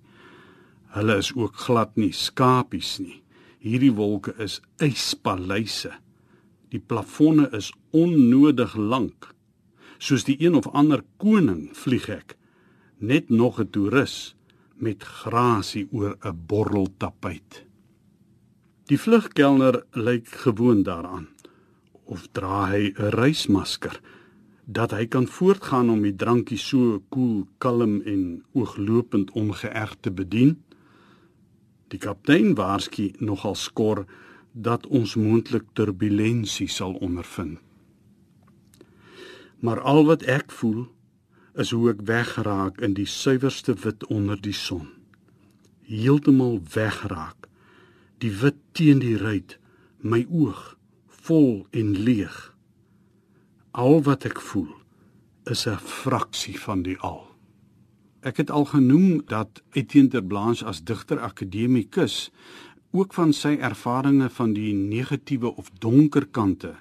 Hulle 0.94 1.18
is 1.24 1.32
ook 1.34 1.58
glad 1.66 1.98
nie 1.98 2.12
skapies 2.14 3.00
nie. 3.02 3.18
Hierdie 3.66 3.92
wolke 3.98 4.36
is 4.38 4.60
yspaleise. 4.78 5.90
Die 6.70 6.78
plafonne 6.78 7.50
is 7.50 7.72
onnodig 7.90 8.78
lank. 8.78 9.32
Soos 9.98 10.22
die 10.30 10.38
een 10.38 10.54
of 10.54 10.70
ander 10.70 11.02
koning 11.18 11.66
vlieg 11.74 12.06
ek 12.20 12.38
net 12.98 13.28
nog 13.28 13.60
'n 13.60 13.70
toerus 13.70 14.36
met 14.76 15.02
grasie 15.02 15.88
oor 15.92 16.16
'n 16.20 16.38
borreltapuit. 16.46 17.64
Die 18.84 19.00
vlugkelner 19.00 19.84
lyk 19.90 20.28
gewoond 20.28 20.84
daaraan 20.84 21.28
of 22.04 22.28
dra 22.32 22.66
hy 22.66 22.92
'n 22.92 23.10
reismasker 23.10 24.00
dat 24.64 24.90
hy 24.90 25.06
kan 25.06 25.26
voortgaan 25.26 25.90
om 25.90 26.02
die 26.02 26.16
drankie 26.16 26.58
so 26.58 27.02
koel, 27.08 27.46
kalm 27.58 28.00
en 28.08 28.44
ooglopend 28.52 29.30
ongeërg 29.30 29.96
te 30.00 30.10
bedien. 30.10 30.56
Die 31.88 31.98
kaptein 31.98 32.54
waarsku 32.54 33.12
nogal 33.18 33.54
skor 33.54 34.06
dat 34.52 34.86
ons 34.86 35.14
moontlik 35.14 35.64
turbulensie 35.72 36.68
sal 36.68 36.94
ondervind. 36.94 37.58
Maar 39.60 39.80
al 39.80 40.04
wat 40.04 40.22
ek 40.22 40.50
voel 40.52 40.86
is 41.54 41.70
hoe 41.70 41.90
ek 41.92 42.02
weggeraak 42.08 42.80
in 42.82 42.96
die 42.98 43.08
suiwerste 43.08 43.74
wit 43.84 44.06
onder 44.12 44.40
die 44.40 44.56
son. 44.56 44.88
Heeltemal 45.86 46.58
weggeraak. 46.74 47.48
Die 48.18 48.32
wit 48.40 48.58
teen 48.72 49.02
die 49.02 49.16
ruit, 49.20 49.58
my 50.00 50.24
oog 50.30 50.74
vol 51.24 51.66
en 51.70 51.92
leeg. 52.06 52.34
Al 53.70 54.02
wat 54.06 54.26
ek 54.28 54.40
voel 54.40 54.72
is 55.50 55.66
'n 55.66 55.78
fraksie 55.78 56.58
van 56.60 56.82
die 56.82 56.98
al. 56.98 57.34
Ek 58.20 58.36
het 58.36 58.50
al 58.50 58.64
genoem 58.64 59.22
dat 59.26 59.62
Etienne 59.72 60.08
Terblanche 60.08 60.64
as 60.64 60.84
digter 60.84 61.20
akademikus 61.20 62.30
ook 62.90 63.14
van 63.14 63.32
sy 63.32 63.58
ervarings 63.60 64.32
van 64.32 64.52
die 64.52 64.72
negatiewe 64.72 65.56
of 65.56 65.70
donker 65.78 66.26
kante 66.26 66.74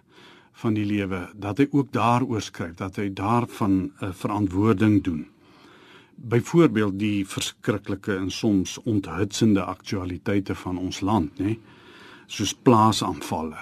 van 0.53 0.73
die 0.77 0.85
lewe 0.85 1.27
dat 1.35 1.57
hy 1.57 1.67
ook 1.71 1.91
daaroor 1.93 2.41
skryf 2.41 2.75
dat 2.79 2.95
hy 3.01 3.09
daarvan 3.13 3.91
'n 4.01 4.13
verantwoording 4.13 5.03
doen. 5.03 5.27
Byvoorbeeld 6.15 6.99
die 6.99 7.27
verskriklike 7.27 8.15
en 8.15 8.31
soms 8.31 8.77
onthutsende 8.83 9.63
aktualiteite 9.63 10.55
van 10.55 10.77
ons 10.77 11.01
land, 11.01 11.39
nê? 11.39 11.57
Soos 12.27 12.53
plaasaanvalle 12.53 13.57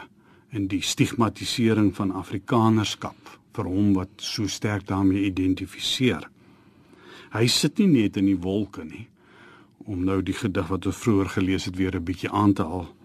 en 0.49 0.67
die 0.67 0.81
stigmatisering 0.81 1.95
van 1.95 2.11
afrikanerskap 2.11 3.39
vir 3.55 3.65
hom 3.65 3.93
wat 3.93 4.09
so 4.15 4.47
sterk 4.47 4.87
daarmee 4.87 5.23
identifiseer. 5.23 6.29
Hy 7.31 7.47
sit 7.47 7.77
nie 7.77 7.87
net 7.87 8.17
in 8.17 8.25
die 8.25 8.39
wolke 8.39 8.83
nie 8.83 9.07
om 9.85 10.03
nou 10.05 10.21
die 10.21 10.35
gedig 10.37 10.67
wat 10.67 10.85
ons 10.85 10.97
vroeër 10.97 11.29
gelees 11.29 11.65
het 11.65 11.75
weer 11.75 11.95
'n 11.95 12.03
bietjie 12.03 12.29
aan 12.29 12.53
te 12.53 12.63
haal. 12.63 12.95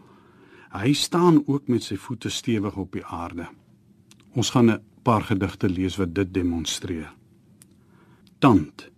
Hy 0.73 0.93
staan 0.93 1.43
ook 1.47 1.69
met 1.69 1.83
sy 1.83 1.97
voete 1.97 2.29
stewig 2.29 2.77
op 2.77 2.93
die 2.93 3.05
aarde. 3.05 3.47
Ons 4.37 4.51
gaan 4.53 4.71
'n 4.71 4.83
paar 5.03 5.23
gedigte 5.23 5.69
lees 5.69 5.97
wat 5.97 6.15
dit 6.15 6.35
demonstreer. 6.35 7.13
Tand. 8.39 8.91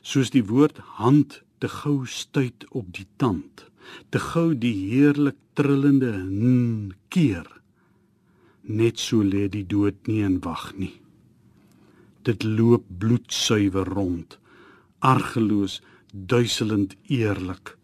Soos 0.00 0.30
die 0.30 0.44
woord 0.44 0.78
hand 1.00 1.42
te 1.58 1.68
gou 1.68 2.06
stuit 2.06 2.66
op 2.70 2.92
die 2.92 3.06
tand, 3.16 3.70
te 4.08 4.18
gou 4.18 4.58
die 4.58 4.74
heerlik 4.90 5.36
trillende 5.52 6.12
n 6.12 6.92
keer 7.08 7.60
net 8.62 8.98
so 8.98 9.22
lê 9.22 9.48
die 9.48 9.64
dood 9.66 10.06
nie 10.06 10.22
en 10.24 10.38
wag 10.44 10.72
nie. 10.76 11.00
Dit 12.22 12.44
loop 12.44 12.84
bloedsuiwer 13.00 13.88
rond, 13.88 14.38
argeloos, 14.98 15.80
duiselend 16.12 16.96
eerlik, 17.08 17.76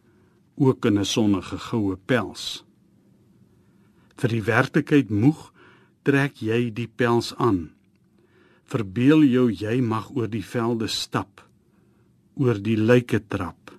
ook 0.56 0.84
in 0.84 0.98
'n 0.98 1.04
sonnige 1.04 1.58
goue 1.58 1.96
pels. 1.96 2.64
Vir 4.16 4.28
die 4.28 4.42
werklikheid 4.42 5.10
moeg 5.10 5.52
trek 6.07 6.38
jy 6.42 6.71
die 6.71 6.87
pels 6.87 7.33
aan. 7.42 7.73
Verbeel 8.71 9.27
jou 9.27 9.49
jy 9.51 9.81
mag 9.83 10.09
oor 10.14 10.31
die 10.31 10.45
velde 10.45 10.88
stap, 10.90 11.42
oor 12.38 12.59
die 12.62 12.79
lyke 12.79 13.21
trap. 13.27 13.75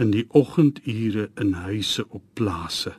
In 0.00 0.12
die 0.14 0.24
oggendure 0.32 1.28
in 1.40 1.52
huise 1.66 2.04
op 2.08 2.24
plase 2.34 2.96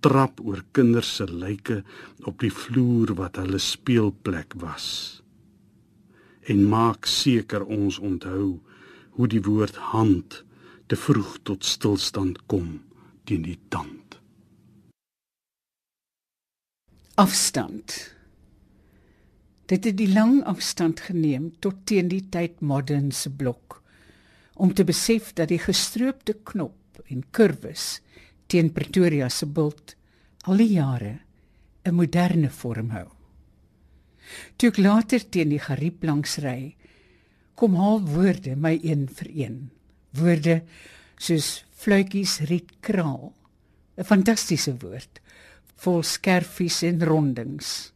trap 0.00 0.40
oor 0.46 0.62
kinders 0.72 1.10
se 1.18 1.26
lyke 1.26 1.80
op 2.28 2.38
die 2.42 2.52
vloer 2.54 3.14
wat 3.18 3.38
hulle 3.40 3.58
speelplek 3.62 4.54
was. 4.62 4.86
En 6.48 6.64
maak 6.70 7.08
seker 7.10 7.66
ons 7.66 7.98
onthou 7.98 8.58
hoe 9.18 9.28
die 9.28 9.42
woord 9.42 9.80
hand 9.92 10.42
te 10.86 10.96
vroeg 10.96 11.38
tot 11.50 11.66
stilstand 11.66 12.44
kom 12.46 12.78
teen 13.28 13.42
die 13.44 13.58
tand. 13.68 14.07
Afstand. 17.18 18.14
Dit 19.66 19.88
het 19.88 19.96
die 19.98 20.12
lang 20.12 20.36
afstand 20.46 21.00
geneem 21.02 21.48
tot 21.58 21.80
teen 21.90 22.06
die 22.12 22.22
tyd 22.30 22.60
modern 22.62 23.08
se 23.10 23.32
blok 23.34 23.80
om 24.54 24.70
te 24.74 24.84
besef 24.86 25.32
dat 25.34 25.50
die 25.50 25.58
gestroopte 25.58 26.36
knop 26.46 27.02
en 27.10 27.24
kurwes 27.34 27.88
teen 28.46 28.70
Pretoria 28.70 29.26
se 29.34 29.50
bult 29.50 29.96
al 30.46 30.62
die 30.62 30.70
jare 30.76 31.18
'n 31.82 31.98
moderne 31.98 32.50
vorm 32.50 32.94
hou. 32.94 33.08
Toe 34.56 34.70
ek 34.70 34.78
later 34.78 35.28
teen 35.28 35.48
die 35.48 35.64
geriep 35.66 36.04
langs 36.04 36.38
ry, 36.38 36.76
kom 37.54 37.74
haal 37.74 38.00
woorde 38.00 38.54
my 38.54 38.78
een 38.82 39.08
vir 39.08 39.30
een. 39.34 39.70
Woorde 40.14 40.62
soos 41.18 41.64
fluitjies 41.72 42.40
riet 42.46 42.78
kraal. 42.80 43.32
'n 43.96 44.04
Fantastiese 44.04 44.78
woord 44.78 45.20
vol 45.84 46.02
skerfies 46.02 46.82
en 46.82 47.02
rondings. 47.06 47.92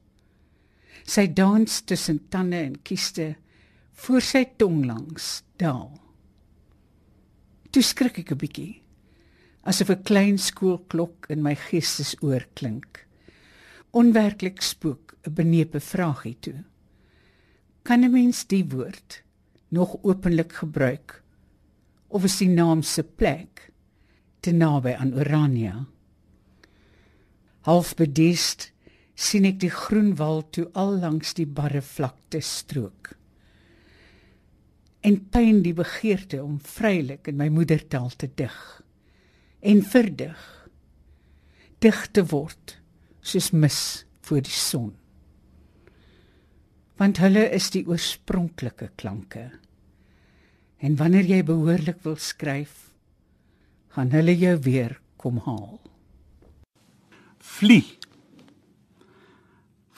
Sy 1.04 1.26
dans 1.34 1.80
tussen 1.82 2.20
tande 2.30 2.60
en 2.62 2.76
kieste 2.82 3.34
voor 4.04 4.22
sy 4.22 4.44
tong 4.58 4.84
langs 4.86 5.42
daal. 5.58 5.90
Toe 7.72 7.82
skrik 7.82 8.18
ek 8.18 8.32
'n 8.32 8.38
bietjie 8.38 8.82
asof 9.62 9.90
'n 9.90 10.02
klein 10.02 10.38
skoolklok 10.38 11.26
in 11.30 11.42
my 11.42 11.54
geestesoor 11.54 12.46
klink. 12.54 13.06
Onwerklik 13.92 14.62
spook 14.62 15.14
'n 15.26 15.34
benepe 15.34 15.80
vraagie 15.80 16.36
toe. 16.40 16.64
Kan 17.82 18.04
'n 18.04 18.12
mens 18.12 18.46
die 18.46 18.64
woord 18.64 19.22
nog 19.68 19.96
openlik 20.02 20.52
gebruik 20.52 21.22
of 22.08 22.24
is 22.24 22.38
die 22.38 22.48
naam 22.48 22.82
se 22.82 23.02
plek 23.02 23.72
te 24.40 24.52
naby 24.52 24.92
aan 24.92 25.14
Orania? 25.14 25.86
Half 27.62 27.94
bediest 27.96 28.70
sien 29.14 29.44
ek 29.46 29.60
die 29.62 29.70
groen 29.70 30.14
wal 30.18 30.42
toe 30.50 30.68
al 30.74 30.96
langs 31.02 31.34
die 31.38 31.46
barre 31.46 31.82
vlakte 31.82 32.40
strook. 32.40 33.16
en 35.02 35.18
pyn 35.34 35.62
die 35.64 35.74
begeerte 35.74 36.40
om 36.42 36.60
vrylik 36.62 37.26
in 37.30 37.38
my 37.40 37.48
moedertaal 37.50 38.12
te 38.18 38.28
dig 38.38 38.58
en 39.72 39.82
verdig 39.82 40.42
dig 41.82 42.00
te 42.14 42.22
word 42.30 42.76
soos 43.26 43.50
mis 43.50 43.78
voor 44.26 44.42
die 44.46 44.54
son. 44.54 44.92
Want 46.98 47.18
hulle 47.22 47.42
is 47.54 47.68
die 47.74 47.82
oorspronklike 47.90 48.92
klanke. 48.98 49.48
En 50.78 50.94
wanneer 50.98 51.26
jy 51.26 51.40
behoorlik 51.46 52.02
wil 52.06 52.18
skryf 52.22 52.92
gaan 53.96 54.14
hulle 54.14 54.34
jou 54.38 54.54
weer 54.62 54.94
kom 55.18 55.42
haal 55.46 55.81
vlie 57.42 57.98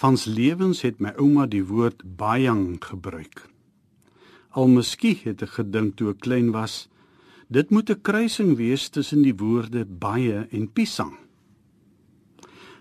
Vans 0.01 0.25
lewens 0.25 0.81
het 0.81 0.97
my 1.01 1.13
ouma 1.21 1.45
die 1.47 1.63
woord 1.65 2.01
bayang 2.17 2.81
gebruik. 2.81 3.45
Al 4.57 4.71
miskien 4.73 5.21
het 5.27 5.45
ek 5.45 5.59
gedink 5.59 5.99
toe 5.99 6.11
ek 6.15 6.23
klein 6.25 6.51
was, 6.57 6.89
dit 7.49 7.71
moet 7.71 7.91
'n 7.91 8.01
kruising 8.01 8.57
wees 8.57 8.89
tussen 8.89 9.23
die 9.23 9.37
woorde 9.37 9.85
baie 9.85 10.49
en 10.51 10.73
pisang. 10.73 11.15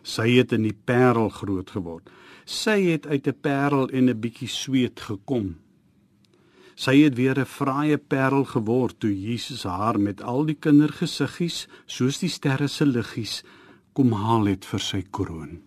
Sy 0.02 0.30
het 0.40 0.52
in 0.52 0.64
die 0.64 0.78
Parel 0.86 1.30
groot 1.30 1.70
geword. 1.70 2.10
Sy 2.46 2.92
het 2.92 3.08
uit 3.08 3.28
'n 3.28 3.40
parel 3.42 3.90
en 3.90 4.10
'n 4.10 4.20
bietjie 4.20 4.48
sweet 4.48 5.00
gekom. 5.00 5.56
Sy 6.76 7.04
het 7.04 7.16
weer 7.16 7.40
'n 7.40 7.46
fraaie 7.46 7.98
parel 7.98 8.46
geword 8.46 9.00
toe 9.00 9.14
Jesus 9.14 9.64
haar 9.64 10.00
met 10.00 10.22
al 10.22 10.46
die 10.46 10.58
kindergesiggies, 10.60 11.68
soos 11.86 12.20
die 12.20 12.30
sterre 12.30 12.68
se 12.68 12.86
liggies, 12.86 13.44
kom 13.94 14.16
haal 14.18 14.50
het 14.52 14.66
vir 14.66 14.84
sy 14.92 15.04
kroon 15.12 15.62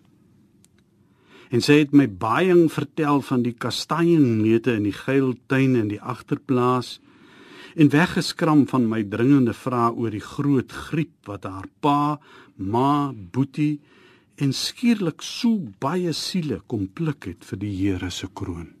en 1.49 1.63
sy 1.63 1.79
het 1.81 1.93
my 1.95 2.07
baie 2.11 2.55
vertel 2.71 3.21
van 3.23 3.43
die 3.45 3.55
kastanjeneute 3.55 4.73
in 4.75 4.87
die 4.87 4.95
geiltuin 4.95 5.77
in 5.79 5.91
die 5.93 6.01
agterplaas 6.01 6.97
en 7.77 7.91
weggeskram 7.93 8.65
van 8.67 8.87
my 8.89 9.03
dringende 9.05 9.53
vrae 9.53 9.91
oor 9.93 10.11
die 10.11 10.23
groot 10.23 10.73
griep 10.89 11.29
wat 11.29 11.45
haar 11.45 11.67
pa, 11.79 12.17
ma, 12.57 13.13
boetie 13.13 13.77
en 14.41 14.53
skielik 14.53 15.21
so 15.25 15.69
baie 15.81 16.13
siele 16.13 16.59
kom 16.67 16.87
pluk 16.87 17.29
het 17.29 17.45
vir 17.45 17.61
die 17.61 17.73
Here 17.77 18.09
se 18.11 18.27
kroon. 18.33 18.73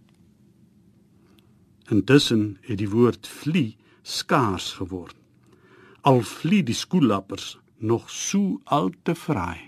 Intussen 1.93 2.57
het 2.65 2.81
die 2.81 2.89
woord 2.89 3.29
vlie 3.29 3.77
skaars 4.03 4.73
geword. 4.81 5.15
Al 6.01 6.21
vlie 6.25 6.63
die 6.65 6.75
skoellappers 6.77 7.55
nog 7.79 8.09
so 8.09 8.59
al 8.63 8.91
te 9.03 9.15
vry 9.15 9.67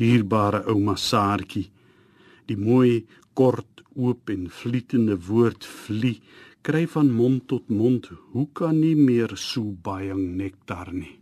dierbare 0.00 0.64
ouma 0.72 0.96
Saartjie. 0.96 1.68
Die 2.48 2.56
mooi 2.56 3.04
kort 3.36 3.82
oop 3.94 4.32
en 4.32 4.48
vlietende 4.60 5.18
woord 5.28 5.66
vlie 5.66 6.16
kry 6.64 6.86
van 6.94 7.12
mond 7.12 7.46
tot 7.52 7.68
mond. 7.68 8.08
Hoe 8.32 8.48
kan 8.56 8.80
nie 8.80 8.96
meer 8.96 9.36
so 9.36 9.74
baie 9.84 10.16
nektar 10.16 10.92
nie. 10.92 11.18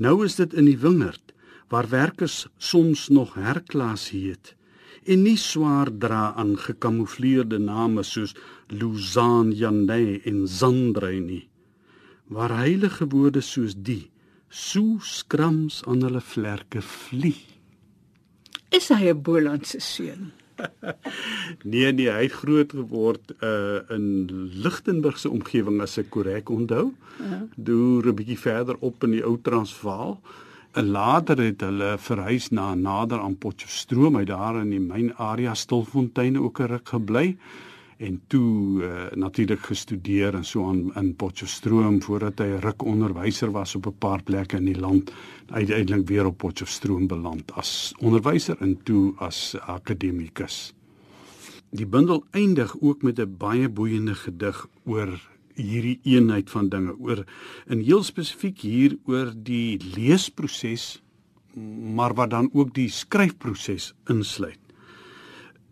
Nou 0.00 0.22
is 0.24 0.38
dit 0.38 0.54
in 0.54 0.70
die 0.70 0.78
wingerd 0.80 1.34
waar 1.70 1.90
werkers 1.90 2.46
soms 2.58 3.08
nog 3.10 3.36
herklas 3.38 4.08
heet 4.14 4.54
en 5.10 5.22
nie 5.24 5.36
swaar 5.40 5.88
dra 6.02 6.30
aan 6.38 6.56
gekamoufleerde 6.60 7.58
name 7.58 8.02
soos 8.04 8.34
Luzan 8.68 9.50
Janne 9.56 10.20
en 10.28 10.42
Zandrey 10.48 11.18
nie. 11.24 11.49
Waar 12.30 12.52
heilige 12.54 13.08
woorde 13.10 13.40
soos 13.42 13.74
die 13.74 14.10
so 14.48 14.98
skrams 15.02 15.80
aan 15.86 16.02
hulle 16.06 16.20
vlerke 16.22 16.82
vlie. 16.82 17.40
Is 18.70 18.86
hy 18.94 19.10
'n 19.10 19.22
Bolandse 19.22 19.80
seun? 19.82 20.30
nee 21.72 21.90
nee, 21.92 22.10
hy 22.10 22.28
het 22.28 22.36
groot 22.42 22.70
geword 22.70 23.34
uh 23.42 23.82
in 23.96 24.06
Lichtenburg 24.62 25.18
se 25.18 25.30
omgewing 25.30 25.80
as 25.82 25.98
ek 25.98 26.10
korrek 26.14 26.50
onthou. 26.54 26.92
Ja. 27.18 27.40
Deur 27.56 28.06
'n 28.06 28.14
bietjie 28.14 28.38
verder 28.38 28.78
op 28.78 29.02
in 29.02 29.18
die 29.18 29.24
ou 29.26 29.34
Transvaal. 29.42 30.20
En 30.78 30.86
later 30.86 31.42
het 31.42 31.60
hulle 31.66 31.96
verhuis 31.98 32.48
na 32.54 32.74
nader 32.74 33.18
aan 33.18 33.38
Potchefstroom, 33.38 34.14
hy 34.14 34.24
daar 34.24 34.60
in 34.62 34.70
die 34.70 34.78
myn 34.78 35.10
area 35.18 35.54
Stilfontein 35.54 36.38
ook 36.38 36.60
'n 36.60 36.70
ruk 36.78 36.88
gebly 36.94 37.36
en 38.00 38.20
toe 38.32 38.82
uh, 38.82 39.06
natuurlik 39.12 39.60
gestudeer 39.68 40.34
en 40.34 40.44
so 40.44 40.64
aan 40.68 40.86
in 40.96 41.12
Potchefstroom 41.20 42.00
voordat 42.02 42.40
hy 42.40 42.48
'n 42.56 42.62
ruk 42.64 42.82
onderwyser 42.82 43.50
was 43.52 43.74
op 43.76 43.86
'n 43.86 43.98
paar 43.98 44.22
plekke 44.22 44.56
in 44.56 44.64
die 44.64 44.80
land 44.80 45.12
uiteindelik 45.50 46.08
weer 46.08 46.26
op 46.26 46.38
Potchefstroom 46.38 47.06
beland 47.06 47.52
as 47.52 47.92
onderwyser 47.98 48.56
en 48.60 48.78
toe 48.82 49.12
as 49.16 49.56
akademikus. 49.60 50.72
Die 51.70 51.86
bundel 51.86 52.24
eindig 52.30 52.76
ook 52.80 53.02
met 53.02 53.18
'n 53.18 53.36
baie 53.38 53.68
boeiende 53.68 54.14
gedig 54.14 54.66
oor 54.84 55.20
hierdie 55.54 56.00
eenheid 56.02 56.50
van 56.50 56.68
dinge 56.68 56.96
oor 56.98 57.24
in 57.66 57.80
heel 57.80 58.02
spesifiek 58.02 58.60
hier 58.60 58.96
oor 59.04 59.32
die 59.36 59.80
leesproses 59.94 61.02
maar 61.94 62.14
wat 62.14 62.30
dan 62.30 62.50
ook 62.52 62.74
die 62.74 62.88
skryfproses 62.88 63.94
insluit 64.06 64.59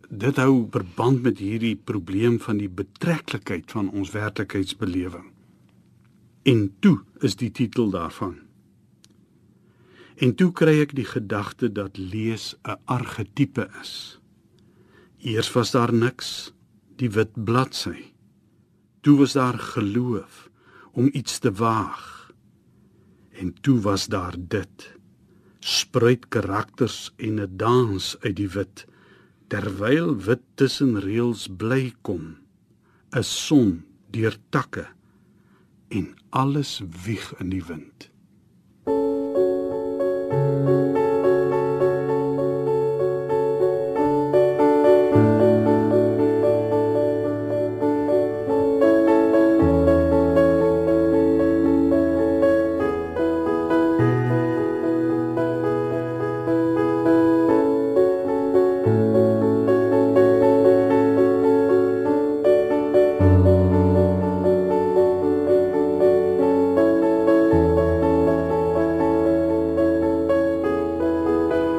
dit 0.08 0.36
hou 0.40 0.66
verband 0.72 1.22
met 1.22 1.38
hierdie 1.38 1.76
probleem 1.76 2.38
van 2.40 2.58
die 2.58 2.68
betreklikheid 2.68 3.70
van 3.70 3.90
ons 3.92 4.10
werklikheidsbelewing. 4.14 5.26
En 6.48 6.68
toe 6.80 7.00
is 7.20 7.36
die 7.36 7.50
titel 7.52 7.90
daarvan. 7.92 8.38
En 10.16 10.34
toe 10.34 10.50
kry 10.52 10.80
ek 10.82 10.94
die 10.96 11.06
gedagte 11.06 11.68
dat 11.72 11.98
lees 11.98 12.56
'n 12.64 12.80
argetipe 12.86 13.68
is. 13.80 14.18
Eers 15.18 15.52
was 15.52 15.70
daar 15.70 15.92
niks, 15.92 16.52
die 16.96 17.10
wit 17.10 17.44
bladsy. 17.44 18.12
Toe 19.00 19.18
was 19.18 19.32
daar 19.32 19.58
geloof 19.58 20.50
om 20.92 21.10
iets 21.12 21.38
te 21.38 21.52
waag. 21.52 22.32
En 23.30 23.54
toe 23.60 23.80
was 23.80 24.06
daar 24.06 24.34
dit. 24.38 24.96
Spruit 25.60 26.28
karakters 26.28 27.12
en 27.16 27.40
'n 27.40 27.56
dans 27.56 28.16
uit 28.20 28.36
die 28.36 28.48
wit 28.48 28.86
terwyl 29.52 30.12
wit 30.26 30.44
tussen 30.60 30.98
reëls 31.04 31.46
bly 31.60 31.84
kom 32.06 32.24
'n 33.16 33.24
son 33.24 33.70
deur 34.12 34.36
takke 34.52 34.86
en 35.98 36.06
alles 36.42 36.72
wieg 37.04 37.26
in 37.40 37.50
die 37.54 37.64
wind 37.70 38.10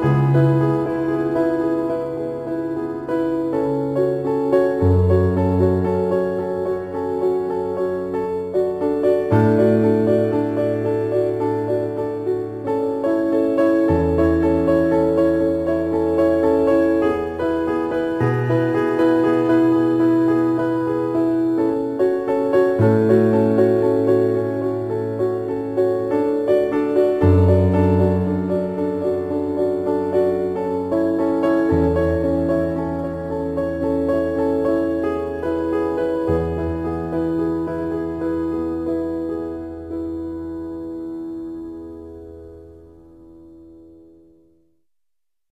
Música 0.02 0.89